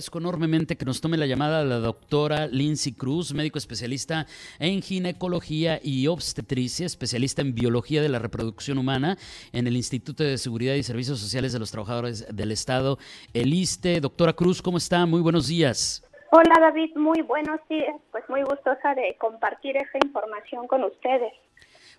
[0.00, 4.24] agradezco enormemente que nos tome la llamada la doctora Lindsay Cruz, médico especialista
[4.58, 9.18] en ginecología y obstetricia, especialista en biología de la reproducción humana
[9.52, 12.96] en el Instituto de Seguridad y Servicios Sociales de los Trabajadores del Estado,
[13.34, 14.00] el ISTE.
[14.00, 15.04] Doctora Cruz, ¿cómo está?
[15.04, 16.02] Muy buenos días.
[16.30, 17.96] Hola David, muy buenos días.
[18.10, 21.34] Pues muy gustosa de compartir esa información con ustedes.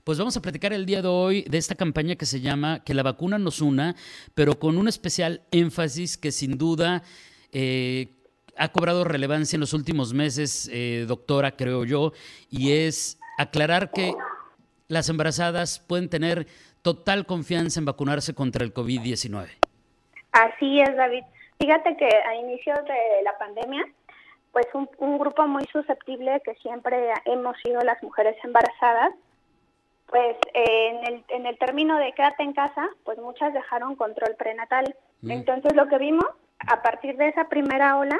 [0.04, 2.96] Pues vamos a platicar el día de hoy de esta campaña que se llama Que
[2.96, 3.96] la vacuna nos una,
[4.34, 7.04] pero con un especial énfasis que sin duda
[7.52, 8.10] eh,
[8.58, 12.12] ha cobrado relevancia en los últimos meses, eh, doctora, creo yo,
[12.50, 14.14] y es aclarar que
[14.88, 16.48] las embarazadas pueden tener
[16.82, 19.48] total confianza en vacunarse contra el COVID-19.
[20.32, 21.24] Así es, David.
[21.60, 23.86] Fíjate que a inicios de la pandemia,
[24.52, 29.13] pues un, un, grupo muy susceptible que siempre hemos sido las mujeres embarazadas,
[30.07, 34.35] pues eh, en, el, en el término de quédate en casa, pues muchas dejaron control
[34.38, 34.94] prenatal.
[35.22, 35.32] Mm.
[35.32, 36.26] Entonces lo que vimos
[36.67, 38.20] a partir de esa primera ola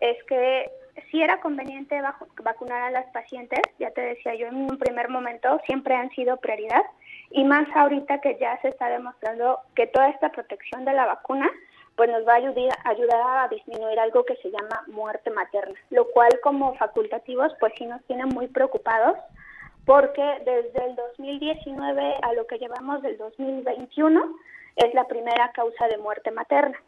[0.00, 0.70] es que
[1.10, 2.00] si era conveniente
[2.42, 6.36] vacunar a las pacientes, ya te decía yo en un primer momento, siempre han sido
[6.38, 6.82] prioridad,
[7.30, 11.50] y más ahorita que ya se está demostrando que toda esta protección de la vacuna
[11.96, 16.06] pues nos va a ayudar, ayudar a disminuir algo que se llama muerte materna, lo
[16.08, 19.16] cual como facultativos pues sí nos tiene muy preocupados
[19.86, 24.36] porque desde el 2019 a lo que llevamos del 2021
[24.76, 26.78] es la primera causa de muerte materna.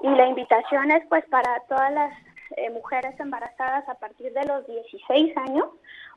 [0.00, 2.12] Y la invitación es pues para todas las
[2.56, 5.66] eh, mujeres embarazadas a partir de los 16 años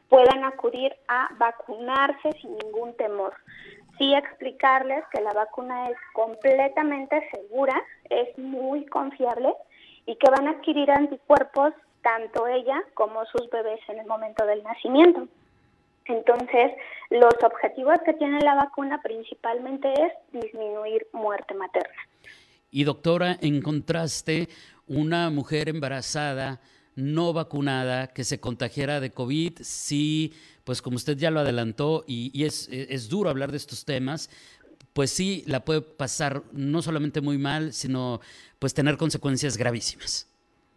[0.09, 3.33] puedan acudir a vacunarse sin ningún temor.
[3.97, 9.53] Sí explicarles que la vacuna es completamente segura, es muy confiable
[10.05, 14.63] y que van a adquirir anticuerpos tanto ella como sus bebés en el momento del
[14.63, 15.27] nacimiento.
[16.05, 16.73] Entonces,
[17.09, 22.07] los objetivos que tiene la vacuna principalmente es disminuir muerte materna.
[22.71, 24.47] Y doctora, en contraste,
[24.87, 26.61] una mujer embarazada
[26.95, 30.33] no vacunada que se contagiara de COVID, sí,
[30.63, 34.29] pues como usted ya lo adelantó, y, es, es duro hablar de estos temas,
[34.93, 38.19] pues sí la puede pasar no solamente muy mal, sino
[38.59, 40.27] pues tener consecuencias gravísimas.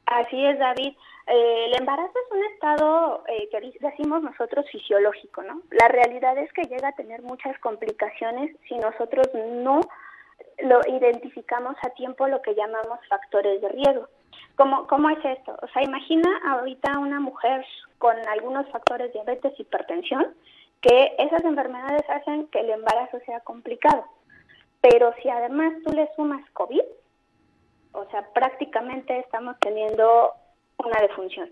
[0.06, 0.92] Así es, David.
[1.26, 5.62] Eh, el embarazo es un estado eh, que decimos nosotros fisiológico, ¿no?
[5.70, 9.26] La realidad es que llega a tener muchas complicaciones si nosotros
[9.62, 9.80] no
[10.64, 14.08] lo identificamos a tiempo lo que llamamos factores de riesgo.
[14.56, 15.56] ¿Cómo, ¿Cómo es esto?
[15.62, 17.64] O sea, imagina ahorita una mujer
[17.98, 20.34] con algunos factores diabetes, hipertensión,
[20.80, 24.04] que esas enfermedades hacen que el embarazo sea complicado.
[24.80, 26.82] Pero si además tú le sumas COVID,
[27.92, 30.32] o sea, prácticamente estamos teniendo
[30.78, 31.50] una defunción.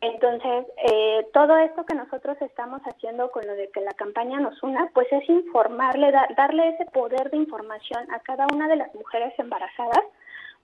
[0.00, 4.62] Entonces, eh, todo esto que nosotros estamos haciendo con lo de que la campaña nos
[4.62, 9.36] una, pues es informarle, darle ese poder de información a cada una de las mujeres
[9.38, 10.04] embarazadas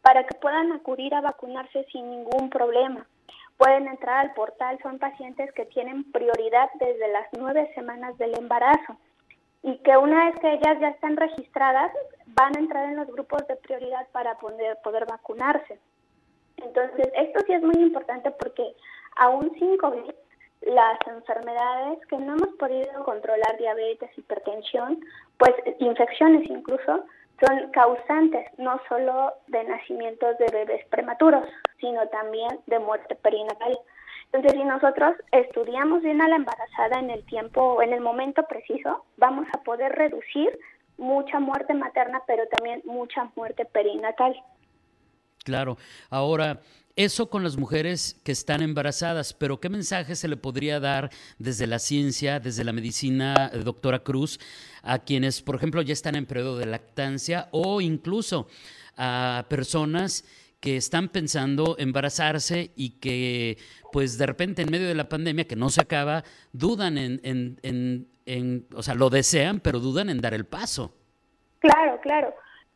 [0.03, 3.07] para que puedan acudir a vacunarse sin ningún problema.
[3.57, 8.97] Pueden entrar al portal, son pacientes que tienen prioridad desde las nueve semanas del embarazo
[9.63, 11.91] y que una vez que ellas ya están registradas,
[12.27, 15.79] van a entrar en los grupos de prioridad para poder, poder vacunarse.
[16.59, 18.75] Entonces, esto sí es muy importante porque
[19.17, 20.11] aún sin COVID,
[20.63, 25.01] las enfermedades que no hemos podido controlar, diabetes, hipertensión,
[25.39, 27.05] pues infecciones incluso,
[27.41, 31.45] son causantes no solo de nacimientos de bebés prematuros,
[31.81, 33.79] sino también de muerte perinatal.
[34.33, 39.05] Entonces, si nosotros estudiamos bien a la embarazada en el tiempo en el momento preciso,
[39.17, 40.59] vamos a poder reducir
[40.97, 44.35] mucha muerte materna, pero también mucha muerte perinatal.
[45.45, 45.77] Claro.
[46.11, 46.59] Ahora,
[46.97, 51.67] eso con las mujeres que están embarazadas, pero ¿qué mensaje se le podría dar desde
[51.67, 54.39] la ciencia, desde la medicina, eh, doctora Cruz,
[54.83, 58.47] a quienes, por ejemplo, ya están en periodo de lactancia o incluso
[58.97, 60.25] a personas
[60.61, 63.59] que están pensando embarazarse y que,
[63.93, 68.09] pues de repente en medio de la pandemia, que no se acaba, dudan en, en,
[68.25, 70.95] en o sea, lo desean, pero dudan en dar el paso?
[71.59, 72.35] Claro, claro.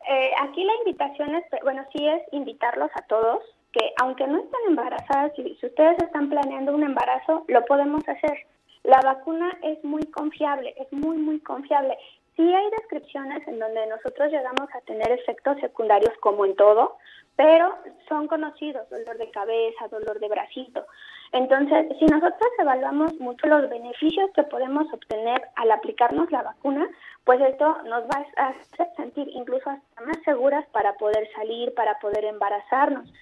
[0.09, 3.41] Eh, aquí la invitación es, bueno, sí es invitarlos a todos,
[3.79, 8.47] que aunque no estén embarazadas, si, si ustedes están planeando un embarazo, lo podemos hacer.
[8.83, 11.97] La vacuna es muy confiable, es muy, muy confiable.
[12.37, 16.97] Sí hay descripciones en donde nosotros llegamos a tener efectos secundarios como en todo,
[17.37, 17.75] pero
[18.09, 20.85] son conocidos, dolor de cabeza, dolor de bracito.
[21.33, 26.89] Entonces, si nosotros evaluamos mucho los beneficios que podemos obtener al aplicarnos la vacuna,
[27.25, 31.99] pues esto nos va a hacer sentir incluso hasta más seguras para poder salir, para
[31.99, 33.13] poder embarazarnos.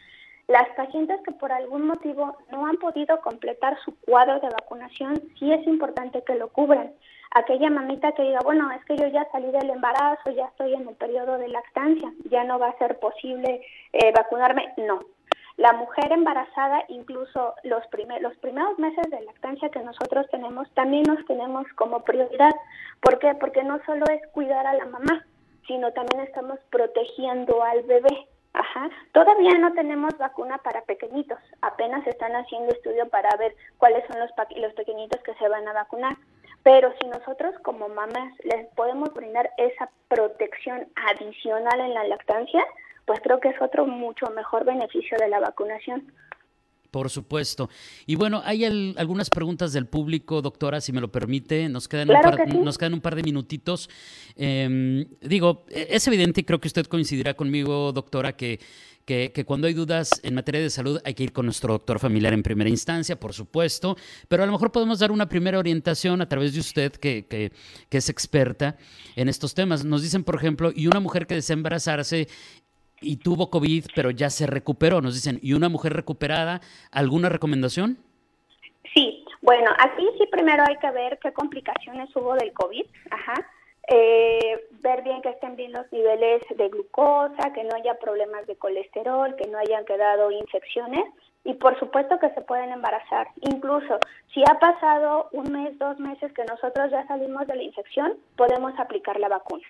[0.49, 5.53] Las pacientes que por algún motivo no han podido completar su cuadro de vacunación, sí
[5.53, 6.93] es importante que lo cubran.
[7.35, 10.89] Aquella mamita que diga, bueno, es que yo ya salí del embarazo, ya estoy en
[10.89, 13.61] el periodo de lactancia, ya no va a ser posible
[13.93, 15.01] eh, vacunarme, no.
[15.57, 17.83] La mujer embarazada, incluso los,
[18.21, 22.55] los primeros meses de lactancia que nosotros tenemos, también nos tenemos como prioridad.
[23.01, 23.35] ¿Por qué?
[23.35, 25.27] Porque no solo es cuidar a la mamá,
[25.67, 28.29] sino también estamos protegiendo al bebé.
[28.57, 28.89] Ajá.
[29.13, 31.39] Todavía no tenemos vacuna para pequeñitos.
[31.61, 35.75] Apenas están haciendo estudio para ver cuáles son los, los pequeñitos que se van a
[35.75, 36.17] vacunar.
[36.63, 42.65] Pero si nosotros como mamás les podemos brindar esa protección adicional en la lactancia,
[43.05, 46.11] pues creo que es otro mucho mejor beneficio de la vacunación.
[46.97, 47.69] Por supuesto.
[48.07, 51.69] Y bueno, hay algunas preguntas del público, doctora, si me lo permite.
[51.69, 53.91] Nos quedan, un, par, nos quedan un par de minutitos.
[54.35, 58.61] Em, digo, e, es evidente y creo que usted coincidirá conmigo, doctora, que,
[59.05, 62.33] que, cuando hay dudas en materia de salud hay que ir con nuestro doctor familiar
[62.33, 66.29] en primera instancia, por supuesto, pero a lo mejor podemos dar una primera orientación a
[66.31, 67.53] través de usted, que, que,
[67.91, 68.79] que es experta
[69.17, 69.85] en estos temas.
[69.85, 72.27] Nos dicen, por ejemplo, y una mujer que desea embarazarse
[73.01, 75.39] y tuvo COVID, pero ya se recuperó, nos dicen.
[75.43, 76.61] ¿Y una mujer recuperada,
[76.91, 77.99] alguna recomendación?
[78.95, 83.35] Sí, bueno, aquí sí primero hay que ver qué complicaciones hubo del COVID, ajá.
[83.89, 88.57] Eh, ver bien que estén bien los niveles de glucosa, que no haya problemas de
[88.57, 91.05] colesterol, que no hayan quedado infecciones
[91.45, 93.29] y por supuesto que se pueden embarazar.
[93.43, 94.01] Incluso
[94.35, 98.77] si ha pasado un mes, dos meses que nosotros ya salimos de la infección, podemos
[98.81, 99.63] aplicar la vacuna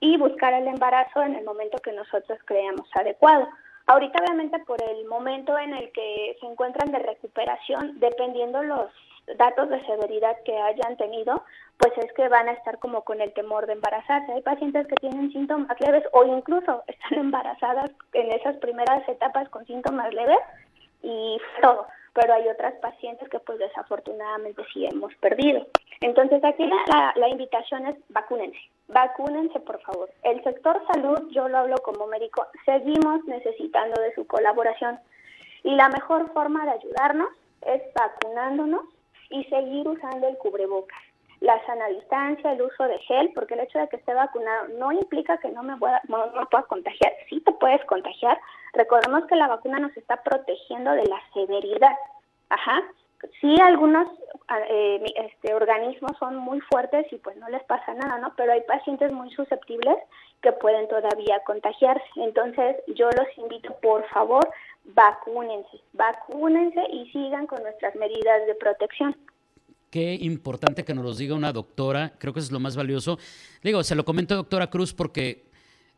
[0.00, 3.48] y buscar el embarazo en el momento que nosotros creamos adecuado.
[3.86, 8.90] Ahorita obviamente por el momento en el que se encuentran de recuperación, dependiendo los
[9.36, 11.44] datos de severidad que hayan tenido,
[11.78, 14.32] pues es que van a estar como con el temor de embarazarse.
[14.32, 19.66] Hay pacientes que tienen síntomas leves o incluso están embarazadas en esas primeras etapas con
[19.66, 20.40] síntomas leves
[21.02, 25.66] y todo pero hay otras pacientes que pues desafortunadamente sí hemos perdido.
[26.00, 30.10] Entonces aquí la, la, invitación es vacúnense, vacúnense por favor.
[30.22, 34.98] El sector salud, yo lo hablo como médico, seguimos necesitando de su colaboración
[35.62, 37.28] y la mejor forma de ayudarnos
[37.62, 38.82] es vacunándonos
[39.30, 41.11] y seguir usando el cubrebocas.
[41.42, 44.92] La sana distancia, el uso de gel, porque el hecho de que esté vacunado no
[44.92, 48.38] implica que no me pueda, no, no pueda contagiar, sí te puedes contagiar,
[48.72, 51.94] Recordemos que la vacuna nos está protegiendo de la severidad.
[52.48, 52.82] Ajá.
[53.40, 54.08] Sí, algunos
[54.68, 58.32] eh, este, organismos son muy fuertes y pues no les pasa nada, ¿no?
[58.36, 59.96] Pero hay pacientes muy susceptibles
[60.40, 62.04] que pueden todavía contagiarse.
[62.16, 64.48] Entonces, yo los invito, por favor,
[64.84, 69.16] vacúnense, vacúnense y sigan con nuestras medidas de protección.
[69.92, 73.18] Qué importante que nos lo diga una doctora, creo que eso es lo más valioso.
[73.62, 75.50] Digo, se lo comento doctora Cruz porque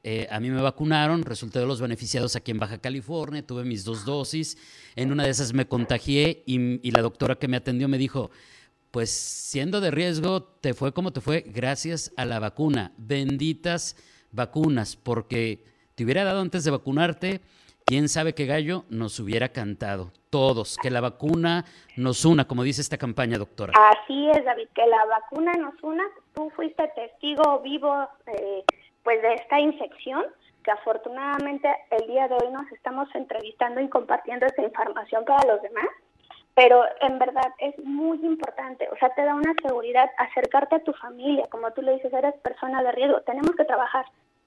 [0.02, 3.84] eh, a mí me vacunaron, resulté de los beneficiados aquí en Baja California, tuve mis
[3.84, 4.58] dos dosis,
[4.96, 8.32] en una de esas me contagié y, la doctora que me atendió me dijo,
[8.90, 12.92] pues siendo de riesgo, te fue como te fue gracias a la vacuna.
[12.96, 13.94] Benditas
[14.32, 17.42] vacunas, porque te hubiera dado antes de vacunarte,
[17.84, 20.10] quién sabe qué gallo nos hubiera cantado.
[20.30, 21.64] Todos, que la vacuna
[21.96, 23.72] nos una, como dice esta campaña, doctora.
[23.76, 26.04] Así es, David, que la vacuna nos una.
[26.34, 28.08] Tú fuiste testigo vivo.
[28.26, 28.64] Eh,
[29.04, 30.24] pues de esta infección
[30.64, 35.62] que afortunadamente el día de hoy nos estamos entrevistando y compartiendo esa información para los
[35.62, 35.86] demás,
[36.54, 40.94] pero en verdad es muy importante, o sea, te da una seguridad acercarte a tu
[40.94, 44.06] familia, como tú le dices, eres persona de riesgo, tenemos que trabajar,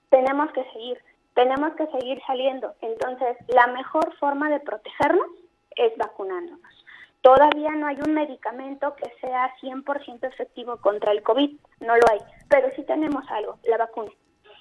[0.10, 0.98] tenemos que seguir,
[1.38, 5.28] tenemos que seguir saliendo, entonces la mejor forma de protegernos
[5.76, 6.86] es vacunándonos.
[7.22, 12.18] Todavía no hay un medicamento que sea 100% efectivo contra el COVID, no lo hay,
[12.50, 14.10] pero sí tenemos algo, la vacuna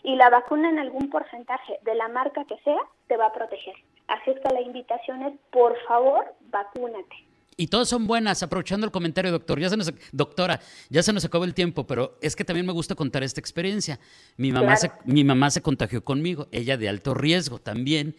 [0.03, 3.75] y la vacuna en algún porcentaje de la marca que sea te va a proteger.
[4.09, 7.17] Así es que la invitación es, por favor, vacúnate.
[7.59, 9.59] Y todas son buenas, aprovechando el comentario, doctor.
[9.59, 10.61] Ya se nos, doctora,
[10.91, 13.99] ya se nos acabó el tiempo, pero es que también me gusta contar esta experiencia.
[14.37, 18.15] Mi mamá, se, mi mamá se contagió conmigo, ella de alto riesgo también,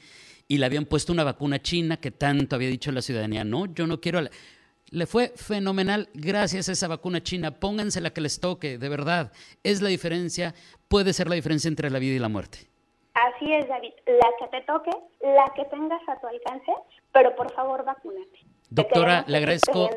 [0.47, 3.85] y le habían puesto una vacuna china que tanto había dicho la ciudadanía, no, yo
[3.85, 4.21] no quiero...
[4.89, 7.59] Le fue fenomenal gracias a esa vacuna china.
[7.59, 9.33] Pónganse la que les toque, de verdad.
[9.61, 10.55] Es la diferencia,
[10.87, 12.69] puede ser la diferencia entre la vida y la muerte.
[13.13, 13.91] Así es, David.
[14.05, 14.91] La que te toque,
[15.21, 16.71] la que tengas a tu alcance,
[17.11, 18.45] pero por favor vacúnate.
[18.69, 19.89] Doctora, le agradezco,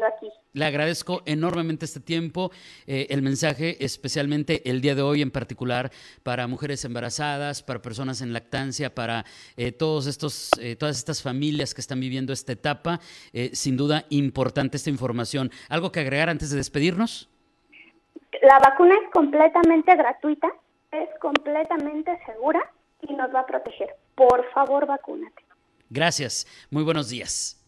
[0.53, 2.53] le agradezco enormemente este tiempo,
[2.87, 5.91] eh, el mensaje, especialmente el día de hoy en particular,
[6.23, 9.25] para mujeres embarazadas, para personas en lactancia, para
[9.57, 13.01] eh, todos estos, eh, todas estas familias que están viviendo esta etapa.
[13.53, 15.51] sin duda, importante esta información.
[15.69, 17.29] ¿Algo que agregar antes de despedirnos?
[18.43, 20.49] La vacuna es completamente gratuita,
[20.93, 22.61] es completamente segura
[23.03, 23.97] y nos va a proteger.
[24.15, 25.45] Por favor, vacúnate.
[25.89, 26.47] Gracias.
[26.71, 27.60] Muy buenos días.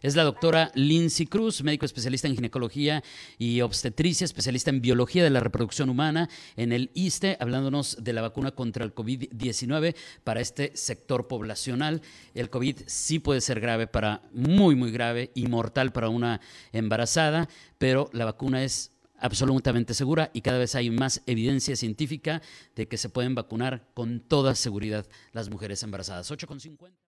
[0.00, 3.02] Es la doctora Lindsay Cruz, médico especialista en ginecología
[3.36, 8.22] y obstetricia, especialista en biología de la reproducción humana en el ISTE, hablándonos de la
[8.22, 12.00] vacuna contra el COVID-19 para este sector poblacional.
[12.34, 16.40] El COVID sí puede ser grave para, muy, muy grave y mortal para una
[16.72, 22.40] embarazada, pero la vacuna es absolutamente segura y cada vez hay más evidencia científica
[22.76, 26.30] de que se pueden vacunar con toda seguridad las mujeres embarazadas.
[26.30, 27.07] 8,50.